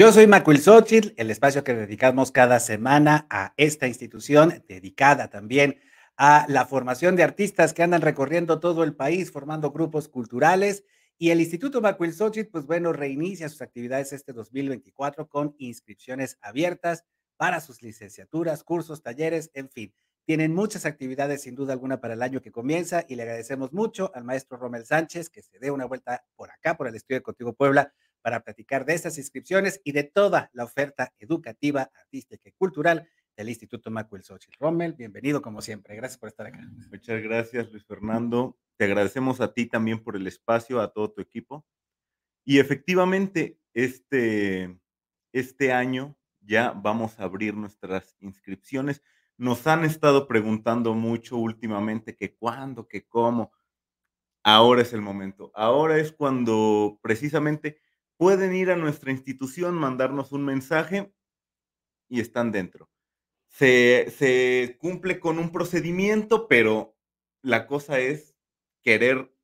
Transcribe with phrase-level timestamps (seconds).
[0.00, 0.62] Yo soy Macuil
[1.18, 5.78] el espacio que dedicamos cada semana a esta institución, dedicada también
[6.16, 10.84] a la formación de artistas que andan recorriendo todo el país formando grupos culturales.
[11.18, 17.04] Y el Instituto Macuil Xochitl, pues bueno, reinicia sus actividades este 2024 con inscripciones abiertas
[17.36, 19.92] para sus licenciaturas, cursos, talleres, en fin.
[20.24, 24.10] Tienen muchas actividades sin duda alguna para el año que comienza y le agradecemos mucho
[24.14, 27.22] al maestro Romel Sánchez que se dé una vuelta por acá, por el estudio de
[27.22, 27.92] Contigo Puebla,
[28.22, 33.48] para platicar de estas inscripciones y de toda la oferta educativa, artística y cultural del
[33.48, 34.56] Instituto Macuel Xochitl.
[34.58, 35.96] Rommel, bienvenido como siempre.
[35.96, 36.68] Gracias por estar acá.
[36.90, 38.58] Muchas gracias, Luis Fernando.
[38.76, 41.64] Te agradecemos a ti también por el espacio, a todo tu equipo.
[42.44, 44.78] Y efectivamente, este,
[45.32, 49.02] este año ya vamos a abrir nuestras inscripciones.
[49.36, 53.52] Nos han estado preguntando mucho últimamente que cuándo, que cómo.
[54.42, 55.50] Ahora es el momento.
[55.54, 57.78] Ahora es cuando precisamente
[58.20, 61.10] pueden ir a nuestra institución, mandarnos un mensaje
[62.06, 62.90] y están dentro.
[63.48, 66.98] Se, cumple con un procedimiento, pero
[67.40, 68.36] la cosa es
[68.82, 69.34] querer,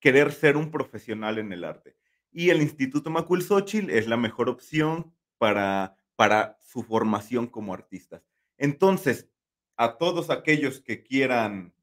[0.00, 1.96] querer ser un profesional en el arte.
[2.32, 8.26] Y el Instituto Macuil Xochitl es la mejor opción para, para su formación como artistas.
[8.58, 9.30] Entonces,
[9.76, 11.76] a todos aquellos que quieran,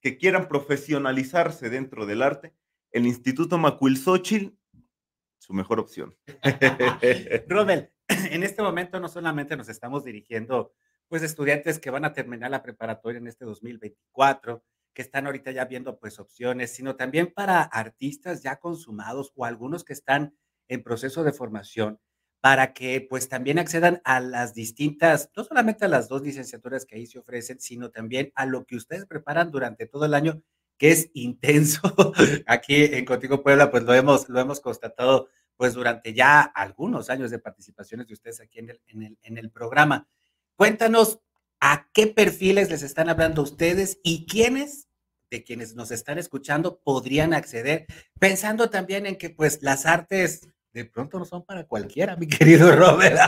[0.00, 2.56] que quieran profesionalizarse dentro del arte,
[2.90, 4.59] el Instituto Macuil Xochitl
[5.40, 6.14] su mejor opción.
[7.48, 7.90] Robel,
[8.30, 10.72] en este momento no solamente nos estamos dirigiendo
[11.08, 14.62] pues estudiantes que van a terminar la preparatoria en este 2024,
[14.94, 19.82] que están ahorita ya viendo pues opciones, sino también para artistas ya consumados o algunos
[19.82, 20.36] que están
[20.68, 21.98] en proceso de formación
[22.40, 26.96] para que pues también accedan a las distintas, no solamente a las dos licenciaturas que
[26.96, 30.42] ahí se ofrecen, sino también a lo que ustedes preparan durante todo el año,
[30.80, 31.82] que es intenso.
[32.46, 37.30] Aquí en Contigo Puebla pues lo hemos, lo hemos constatado pues durante ya algunos años
[37.30, 40.08] de participaciones de ustedes aquí en el, en el, en el programa.
[40.56, 41.20] Cuéntanos
[41.60, 44.88] a qué perfiles les están hablando ustedes y quiénes
[45.30, 47.86] de quienes nos están escuchando podrían acceder,
[48.18, 52.74] pensando también en que pues las artes de pronto no son para cualquiera, mi querido
[52.74, 53.18] Robert.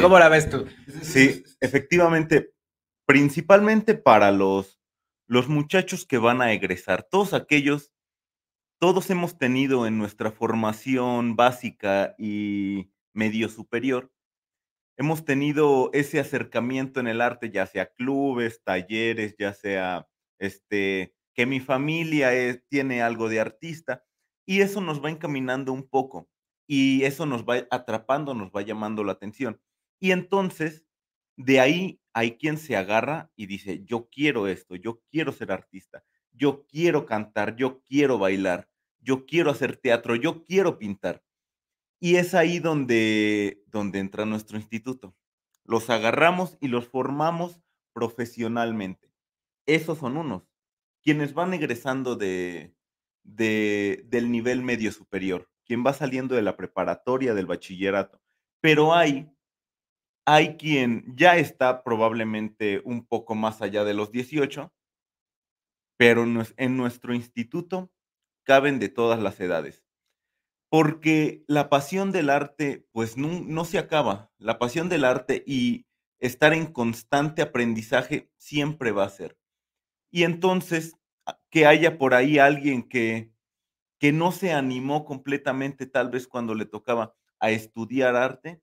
[0.00, 0.66] ¿Cómo la ves tú?
[1.02, 2.54] Sí, efectivamente,
[3.06, 4.79] principalmente para los,
[5.30, 7.92] los muchachos que van a egresar, todos aquellos
[8.80, 14.10] todos hemos tenido en nuestra formación básica y medio superior,
[14.96, 20.08] hemos tenido ese acercamiento en el arte, ya sea clubes, talleres, ya sea
[20.38, 22.30] este, que mi familia
[22.68, 24.02] tiene algo de artista,
[24.46, 26.28] y eso nos va encaminando un poco,
[26.66, 29.60] y eso nos va atrapando, nos va llamando la atención.
[30.00, 30.86] Y entonces,
[31.36, 36.04] de ahí hay quien se agarra y dice, yo quiero esto, yo quiero ser artista,
[36.32, 38.70] yo quiero cantar, yo quiero bailar
[39.02, 41.22] yo quiero hacer teatro, yo quiero pintar.
[41.98, 45.14] Y es ahí donde, donde entra nuestro instituto.
[45.64, 47.60] Los agarramos y los formamos
[47.92, 49.12] profesionalmente.
[49.66, 50.44] Esos son unos,
[51.02, 52.74] quienes van egresando de,
[53.22, 58.20] de, del nivel medio superior, quien va saliendo de la preparatoria, del bachillerato.
[58.60, 59.30] Pero hay,
[60.26, 64.72] hay quien ya está probablemente un poco más allá de los 18,
[65.96, 67.90] pero en nuestro instituto
[68.44, 69.84] caben de todas las edades.
[70.70, 74.30] Porque la pasión del arte, pues no, se acaba.
[74.38, 75.86] La pasión del arte y
[76.20, 79.36] estar en constante aprendizaje siempre va a ser.
[80.12, 80.96] Y entonces,
[81.50, 83.32] que haya por ahí alguien que,
[83.98, 88.62] que no se animó completamente tal vez cuando le tocaba a estudiar arte,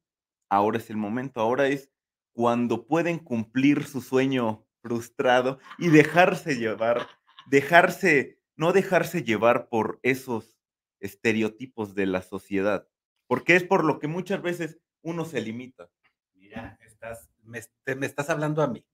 [0.50, 1.92] ahora es el momento, ahora es
[2.34, 7.08] cuando pueden cumplir su sueño frustrado y dejarse llevar,
[7.48, 10.58] dejarse no dejarse llevar por esos
[11.00, 12.88] estereotipos de la sociedad,
[13.28, 15.90] porque es por lo que muchas veces uno se limita.
[16.34, 17.60] Mira, estás, me,
[18.06, 18.86] estás hablando a mí.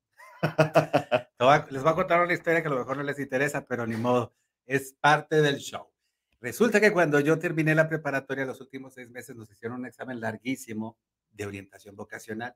[1.69, 3.95] les voy a contar una historia que a lo mejor no les interesa, pero ni
[3.95, 4.35] modo,
[4.65, 5.89] es parte del show.
[6.41, 10.19] Resulta que cuando yo terminé la preparatoria, los últimos seis meses nos hicieron un examen
[10.19, 10.97] larguísimo
[11.33, 12.55] de orientación vocacional.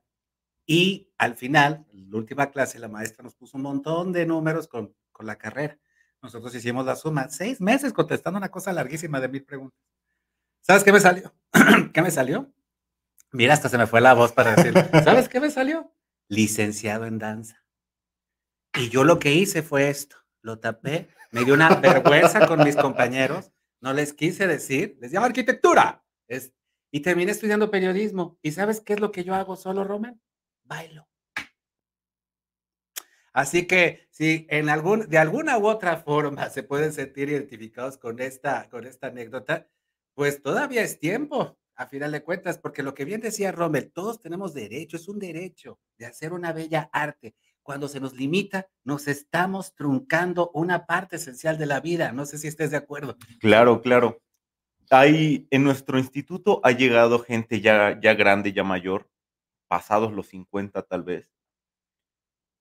[0.66, 4.68] Y al final, en la última clase, la maestra nos puso un montón de números
[4.68, 5.78] con, con la carrera.
[6.22, 9.78] Nosotros hicimos la suma, seis meses contestando una cosa larguísima de mil preguntas.
[10.60, 11.34] ¿Sabes qué me salió?
[11.92, 12.52] ¿Qué me salió?
[13.32, 14.72] Mira, hasta se me fue la voz para decir,
[15.04, 15.92] ¿sabes qué me salió?
[16.28, 17.64] Licenciado en danza.
[18.74, 22.76] Y yo lo que hice fue esto, lo tapé, me dio una vergüenza con mis
[22.76, 23.50] compañeros,
[23.80, 26.04] no les quise decir, les llamo arquitectura.
[26.26, 26.52] Es,
[26.90, 28.38] y terminé estudiando periodismo.
[28.42, 30.20] ¿Y sabes qué es lo que yo hago solo, Roman?
[30.64, 31.08] Bailo.
[33.32, 38.20] Así que si en algún, de alguna u otra forma se pueden sentir identificados con
[38.20, 39.68] esta, con esta anécdota,
[40.14, 41.56] pues todavía es tiempo.
[41.76, 45.20] a final de cuentas, porque lo que bien decía Rommel, todos tenemos derecho, es un
[45.20, 47.36] derecho de hacer una bella arte.
[47.62, 52.10] Cuando se nos limita, nos estamos truncando una parte esencial de la vida.
[52.10, 53.16] No sé si estés de acuerdo.
[53.38, 54.20] Claro, claro.
[54.90, 59.10] Hay, en nuestro instituto ha llegado gente ya, ya grande, ya mayor,
[59.68, 61.30] pasados los 50 tal vez,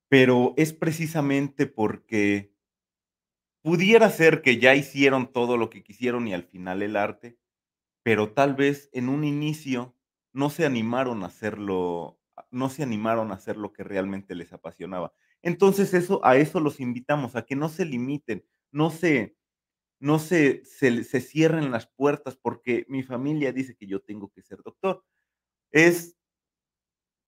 [0.10, 2.52] pero es precisamente porque
[3.62, 7.38] pudiera ser que ya hicieron todo lo que quisieron y al final el arte,
[8.04, 9.96] pero tal vez en un inicio
[10.34, 12.20] no se animaron a hacerlo,
[12.52, 15.14] no se animaron a hacer lo que realmente les apasionaba.
[15.44, 19.38] Entonces eso, a eso los invitamos, a que no se limiten, no se,
[20.00, 24.42] no se, se, se cierren las puertas porque mi familia dice que yo tengo que
[24.44, 25.04] ser doctor.
[25.72, 26.16] Es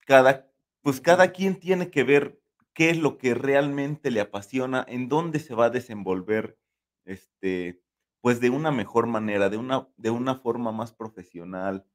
[0.06, 0.50] cada,
[0.82, 2.40] pues cada quien tiene que ver
[2.74, 6.58] qué es lo que realmente le apasiona, en dónde se va a desenvolver,
[7.04, 7.82] este,
[8.20, 11.86] pues de una mejor manera, de una, de una forma más profesional,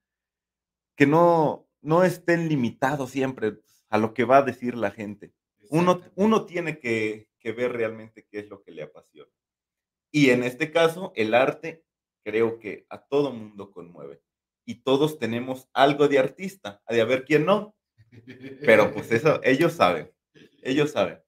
[0.95, 5.33] que no, no estén limitados siempre a lo que va a decir la gente.
[5.69, 9.31] Uno, uno tiene que, que ver realmente qué es lo que le apasiona.
[10.15, 11.83] Y en este caso, el arte
[12.23, 14.21] creo que a todo mundo conmueve.
[14.63, 17.75] Y todos tenemos algo de artista, de a ver quién no.
[18.61, 20.09] Pero pues eso, ellos saben,
[20.63, 21.21] ellos saben.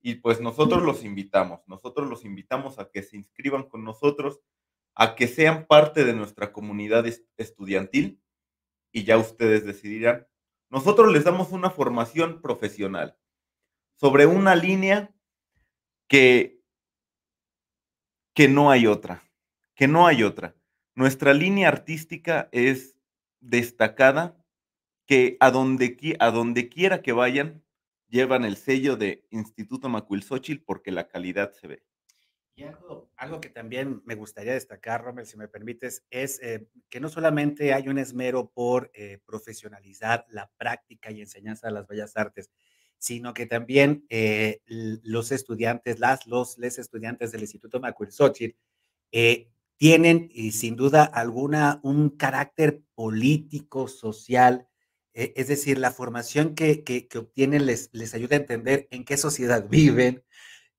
[0.00, 4.40] Y pues nosotros los invitamos, nosotros los invitamos a que se inscriban con nosotros,
[4.96, 7.06] a que sean parte de nuestra comunidad
[7.36, 8.20] estudiantil
[8.90, 10.26] y ya ustedes decidirán.
[10.68, 13.16] Nosotros les damos una formación profesional
[14.00, 15.14] sobre una línea
[16.08, 16.61] que,
[18.34, 19.22] que no hay otra,
[19.74, 20.54] que no hay otra.
[20.94, 22.96] Nuestra línea artística es
[23.40, 24.36] destacada
[25.06, 27.62] que a donde, a donde quiera que vayan,
[28.08, 31.82] llevan el sello de Instituto Macuilxóchitl porque la calidad se ve.
[32.54, 37.00] Y algo, algo, que también me gustaría destacar, Rommel, si me permites, es eh, que
[37.00, 42.14] no solamente hay un esmero por eh, profesionalizar la práctica y enseñanza de las bellas
[42.14, 42.50] artes,
[43.02, 48.56] sino que también eh, los estudiantes, las, los, les estudiantes del Instituto Macuilxóchitl
[49.82, 54.68] tienen, y sin duda alguna, un carácter político, social,
[55.12, 59.16] e, es decir, la formación que, que, obtienen les, les ayuda a entender en qué
[59.16, 60.22] sociedad viven,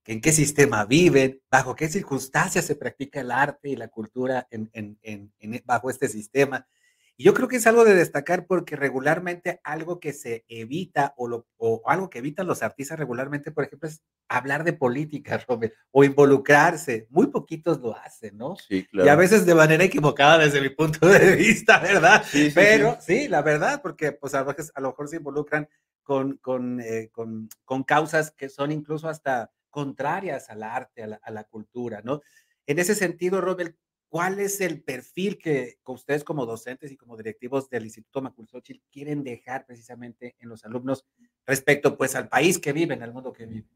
[0.05, 4.69] en qué sistema viven, bajo qué circunstancias se practica el arte y la cultura en,
[4.71, 6.65] en, en, bajo este sistema.
[7.15, 11.27] Y yo creo que es algo de destacar porque regularmente algo que se evita o,
[11.27, 15.73] lo, o algo que evitan los artistas regularmente, por ejemplo, es hablar de política, Robert,
[15.91, 17.07] o involucrarse.
[17.11, 18.55] Muy poquitos lo hacen, ¿no?
[18.55, 19.05] Sí, claro.
[19.05, 22.23] Y a veces de manera equivocada desde mi punto de vista, ¿verdad?
[22.25, 23.27] Sí, sí, Pero sí.
[23.27, 25.69] la verdad, porque pues a veces a lo mejor se involucran
[26.01, 31.19] con, con, eh, con, con causas que son incluso hasta contrarias al arte, a la,
[31.23, 32.21] a la cultura, ¿no?
[32.65, 33.75] En ese sentido, Robert,
[34.13, 39.23] ¿Cuál es el perfil que, ustedes como docentes y como directivos del Instituto Maculsochil quieren
[39.23, 41.03] dejar precisamente en los alumnos
[41.47, 43.67] respecto pues al país que viven, al mundo que viven?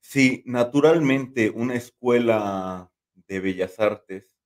[0.00, 4.36] Sí, naturalmente una escuela de bellas artes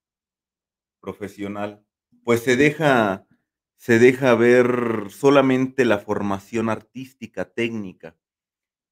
[1.01, 1.85] profesional
[2.23, 3.27] pues se deja
[3.75, 8.17] se deja ver solamente la formación artística, técnica,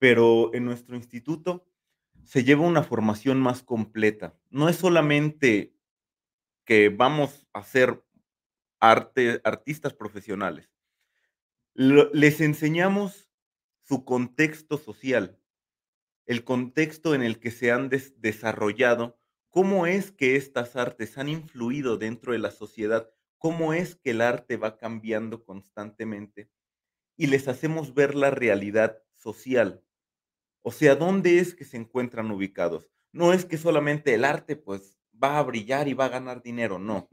[0.01, 1.65] pero en nuestro instituto
[2.25, 4.37] se lleva una formación más completa.
[4.51, 5.77] No es solamente
[6.71, 8.01] que vamos a ser
[8.79, 10.71] arte, artistas profesionales.
[11.75, 13.29] les enseñamos
[13.83, 15.37] su contexto social,
[16.27, 21.97] el contexto en el que se han desarrollado, cómo es que estas artes han influido
[21.97, 26.53] dentro de la sociedad, cómo es que el arte va cambiando constantemente
[27.17, 29.83] y les hacemos ver la realidad social.
[30.63, 32.93] O sea, ¿dónde es que se encuentran ubicados?
[33.11, 36.79] No es que solamente el arte, pues, va a brillar y va a ganar dinero,
[36.79, 37.09] no,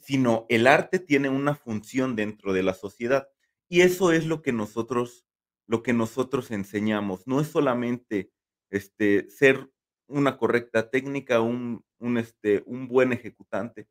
[0.00, 3.28] sino el arte tiene una función dentro de la sociedad
[3.68, 5.26] y eso es lo que nosotros
[5.68, 8.30] lo que nosotros enseñamos, no es solamente
[8.70, 9.70] este ser
[10.08, 13.88] una correcta técnica, un, un, este, un buen ejecutante,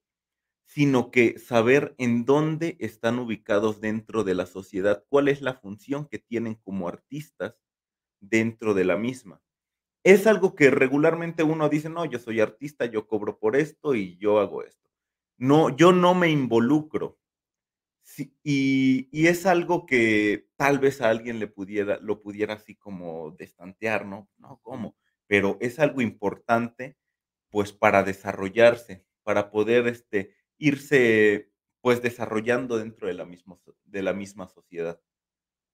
[0.66, 6.08] sino que saber en dónde están ubicados dentro de la sociedad, cuál es la función
[6.08, 7.56] que tienen como artistas
[8.20, 9.42] dentro de la misma
[10.04, 14.18] es algo que regularmente uno dice, no, yo soy artista, yo cobro por esto y
[14.18, 14.90] yo hago esto.
[15.38, 17.20] No, yo no me involucro.
[18.44, 23.32] y, y, es algo que tal vez a alguien le pudiera, lo pudiera así como
[23.32, 24.30] destantear, ¿no?
[24.38, 24.98] No, ¿cómo?
[25.28, 26.98] Pero es algo importante,
[27.50, 34.14] pues, para desarrollarse, para poder este, irse, pues, desarrollando dentro de la, misma, de la
[34.14, 35.00] misma sociedad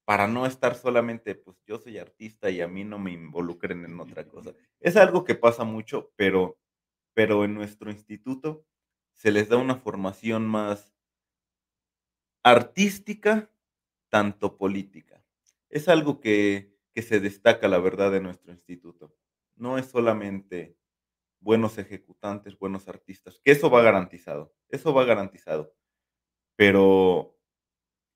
[0.07, 3.99] para no estar solamente, pues yo soy artista y a mí no me involucren en
[3.99, 4.53] otra cosa.
[4.79, 6.57] Es algo que pasa mucho, pero,
[7.13, 8.65] pero en nuestro instituto
[9.11, 10.95] se les da una formación más,
[12.41, 13.51] artística,
[14.07, 15.21] tanto política.
[15.69, 19.13] Es algo que, que se destaca, la verdad, de nuestro instituto.
[19.57, 20.77] No es solamente
[21.41, 25.75] buenos ejecutantes, buenos artistas, que eso va garantizado, eso va garantizado.
[26.55, 27.36] Pero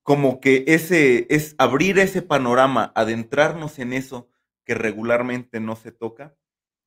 [0.04, 4.30] como que ese es abrir ese panorama, adentrarnos en eso
[4.66, 6.36] que regularmente no se toca,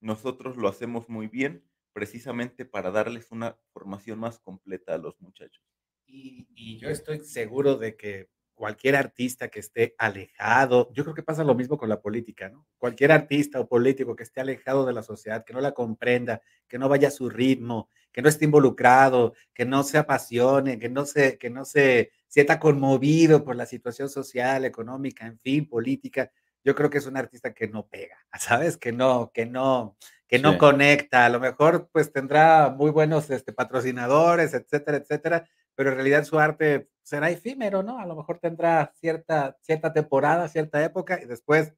[0.00, 5.64] nosotros lo hacemos muy bien precisamente para darles una formación más completa a los muchachos.
[6.06, 11.44] Y, yo estoy seguro de que cualquier artista que esté alejado, yo creo que pasa
[11.44, 12.66] lo mismo con la política, ¿no?
[12.78, 16.78] Cualquier artista o político que esté alejado de la sociedad, que no la comprenda, que
[16.78, 21.04] no vaya a su ritmo, que no esté involucrado, que no se apasione, que no
[21.04, 26.30] se, que no se sienta conmovido por la situación social, económica, en fin, política,
[26.64, 28.76] yo creo que es un artista que no pega, ¿sabes?
[28.76, 29.96] Que no, que no,
[30.26, 31.26] que no conecta.
[31.26, 36.38] A lo mejor pues tendrá muy buenos este, patrocinadores, etcétera, etcétera, pero en realidad su
[36.38, 37.98] arte será efímero, ¿no?
[37.98, 41.72] A lo mejor tendrá cierta, cierta temporada, cierta época y después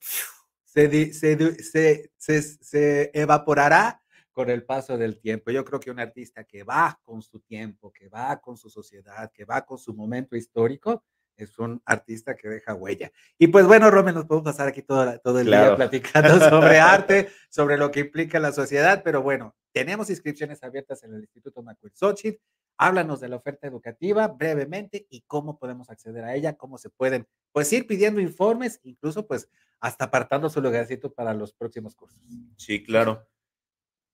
[0.64, 5.50] se, se, se, se, evaporará con el paso del tiempo.
[5.50, 9.30] Yo creo que un artista que va con su tiempo, que va con su sociedad,
[9.32, 11.02] que va con su momento histórico,
[11.36, 13.10] es un artista que deja huella.
[13.38, 17.28] Y pues bueno, Romy, nos podemos pasar aquí todo, todo el día platicando sobre arte,
[17.50, 21.62] sobre lo que implica la sociedad, pero bueno, tenemos inscripciones abiertas en el Instituto
[21.92, 22.40] Xochitl.
[22.78, 27.26] Háblanos de la oferta educativa brevemente y cómo podemos acceder a ella, cómo se pueden,
[27.52, 29.48] pues ir pidiendo informes, incluso pues
[29.80, 32.20] hasta apartando su lugarcito para los próximos cursos.
[32.56, 33.26] Sí, claro.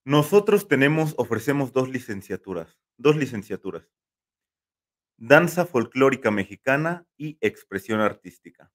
[0.04, 3.88] Nosotros tenemos, ofrecemos dos licenciaturas, dos licenciaturas
[5.24, 8.72] danza folclórica mexicana y expresión artística.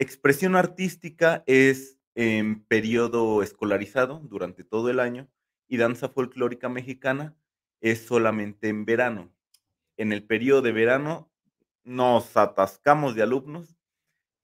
[0.00, 5.30] Expresión artística es en periodo escolarizado durante todo el año
[5.68, 7.36] y danza folclórica mexicana
[7.80, 9.32] es solamente en verano.
[9.96, 11.30] En el periodo de verano
[11.82, 13.76] nos atascamos de alumnos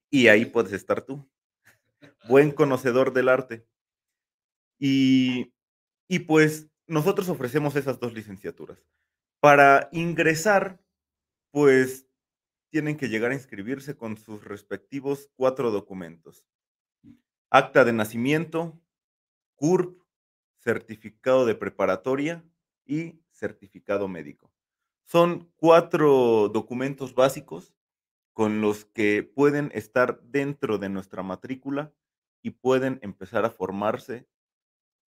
[0.09, 1.29] y ahí puedes estar tú,
[2.27, 3.67] buen conocedor del arte.
[4.79, 5.53] Y,
[6.07, 8.79] y pues nosotros ofrecemos esas dos licenciaturas.
[9.39, 10.79] Para ingresar
[11.51, 12.07] pues
[12.69, 16.45] tienen que llegar a inscribirse con sus respectivos cuatro documentos.
[17.49, 18.79] Acta de nacimiento,
[19.55, 20.01] CURP,
[20.59, 22.43] certificado de preparatoria
[22.85, 24.51] y certificado médico.
[25.05, 27.73] Son cuatro documentos básicos
[28.33, 31.93] con los que pueden estar dentro de nuestra matrícula
[32.41, 34.27] y pueden empezar a formarse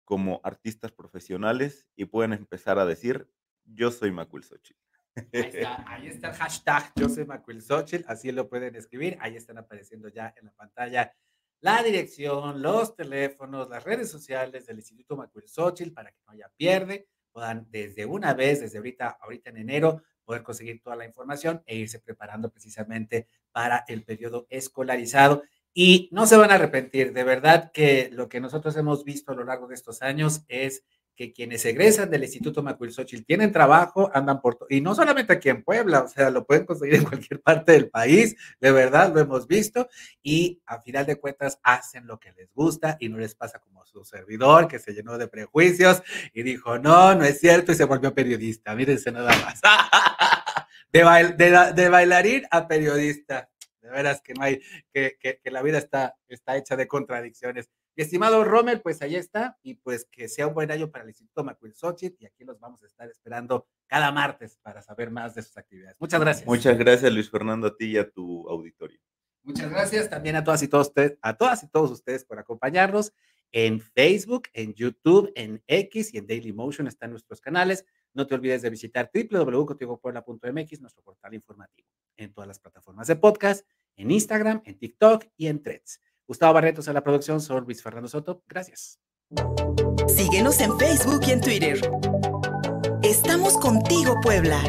[0.05, 3.29] como artistas profesionales y pueden empezar a decir,
[3.65, 4.87] yo soy Macul Xochitl.
[5.33, 9.17] Ahí está, el hashtag Joseph McQuilsochil, así lo pueden escribir.
[9.21, 11.15] Ahí están apareciendo ya en la pantalla
[11.61, 17.09] la dirección, los teléfonos, las redes sociales del Instituto McQuilsochil para que no haya pierde,
[17.37, 21.77] puedan desde una vez, desde ahorita, ahorita en enero, poder conseguir toda la información e
[21.77, 25.43] irse preparando precisamente para el periodo escolarizado.
[25.75, 29.35] Y no se van a arrepentir, de verdad que lo que nosotros hemos visto a
[29.35, 30.83] lo largo de estos años es
[31.17, 35.65] que quienes egresan del Instituto Macuilxochitl tienen trabajo, andan por y no solamente aquí en
[35.65, 39.47] Puebla, o sea, lo pueden conseguir en cualquier parte del país, de verdad lo hemos
[39.47, 39.89] visto
[40.23, 43.83] y a final de cuentas hacen lo que les gusta y no les pasa como
[43.83, 46.03] a su servidor que se llenó de prejuicios
[46.35, 48.75] y dijo, "No, no es cierto" y se volvió periodista.
[48.75, 49.61] Mírense nada más.
[50.93, 53.49] de, de, bailarín a periodista.
[53.81, 54.61] De veras que no hay
[54.93, 57.71] que, que, que la vida está está hecha de contradicciones
[58.03, 61.45] estimado Romer, pues ahí está, y pues que sea un buen año para el Instituto
[61.45, 65.57] Macuilxochitl, y aquí los vamos a estar esperando cada martes para saber más de sus
[65.57, 65.97] actividades.
[66.01, 66.47] Muchas gracias.
[66.47, 69.01] Muchas gracias, Luis Fernando, a ti y a tu auditorio.
[69.43, 73.13] Muchas gracias también a todas y todos ustedes, a todas y todos ustedes por acompañarnos
[73.53, 77.85] en Facebook, en YouTube, en X y en Daily Motion están nuestros canales.
[78.13, 83.67] No te olvides de visitar www.contigopuebla.mx, nuestro portal informativo, en todas las plataformas de podcast,
[83.97, 86.01] en Instagram, en TikTok y en Threads.
[86.29, 88.43] Gustavo Barretos a la producción, soy Luis Fernando Soto.
[88.49, 88.99] Gracias.
[90.09, 91.81] Síguenos en Facebook y en Twitter.
[93.03, 94.61] Estamos contigo, Puebla.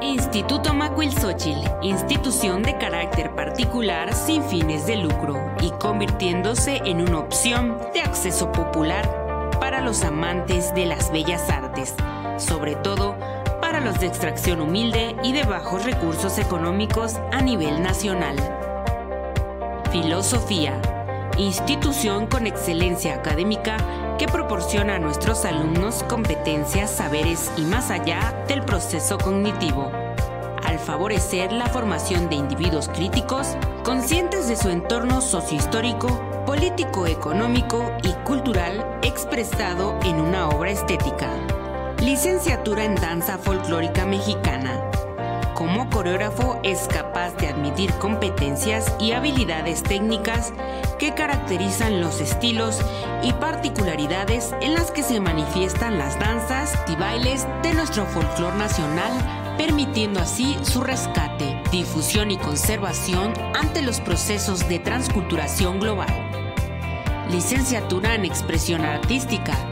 [0.00, 7.78] Instituto Macuilxochitl, institución de carácter particular sin fines de lucro y convirtiéndose en una opción
[7.92, 11.94] de acceso popular para los amantes de las bellas artes,
[12.38, 13.31] sobre todo para
[13.82, 18.36] los de extracción humilde y de bajos recursos económicos a nivel nacional.
[19.90, 20.80] Filosofía,
[21.36, 23.76] institución con excelencia académica
[24.18, 29.90] que proporciona a nuestros alumnos competencias, saberes y más allá del proceso cognitivo,
[30.64, 36.08] al favorecer la formación de individuos críticos, conscientes de su entorno sociohistórico
[36.46, 41.28] político, económico y cultural expresado en una obra estética.
[42.02, 44.90] Licenciatura en Danza Folclórica Mexicana.
[45.54, 50.52] Como coreógrafo es capaz de admitir competencias y habilidades técnicas
[50.98, 52.80] que caracterizan los estilos
[53.22, 59.12] y particularidades en las que se manifiestan las danzas y bailes de nuestro folclor nacional,
[59.56, 66.12] permitiendo así su rescate, difusión y conservación ante los procesos de transculturación global.
[67.30, 69.71] Licenciatura en Expresión Artística.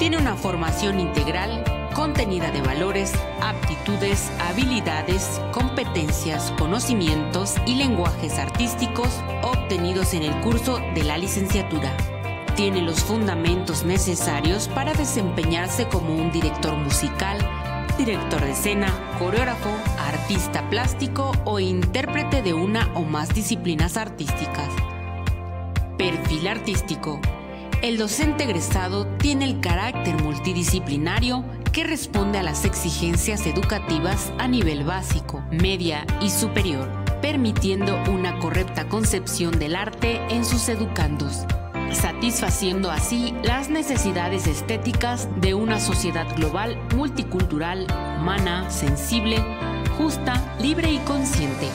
[0.00, 1.62] Tiene una formación integral
[1.94, 9.08] contenida de valores, aptitudes, habilidades, competencias, conocimientos y lenguajes artísticos
[9.42, 11.94] obtenidos en el curso de la licenciatura.
[12.56, 17.36] Tiene los fundamentos necesarios para desempeñarse como un director musical,
[17.98, 18.88] director de escena,
[19.18, 24.70] coreógrafo, artista plástico o intérprete de una o más disciplinas artísticas.
[25.98, 27.20] Perfil artístico.
[27.82, 34.84] El docente egresado tiene el carácter multidisciplinario que responde a las exigencias educativas a nivel
[34.84, 36.90] básico, media y superior,
[37.22, 41.46] permitiendo una correcta concepción del arte en sus educandos,
[41.90, 47.86] satisfaciendo así las necesidades estéticas de una sociedad global, multicultural,
[48.20, 49.42] humana, sensible,
[49.96, 51.70] justa, libre y consciente.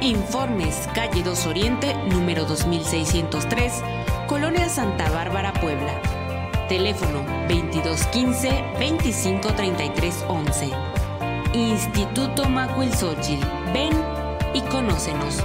[0.00, 3.82] Informes Calle 2 Oriente, número 2603,
[4.26, 6.00] Colonia Santa Bárbara, Puebla
[6.70, 10.70] Teléfono 2215 2533 11.
[11.52, 13.44] Instituto Macuilxóchitl.
[13.74, 13.90] Ven
[14.54, 15.44] y conócenos.